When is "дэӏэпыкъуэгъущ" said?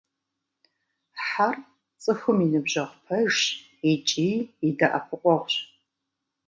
4.77-5.55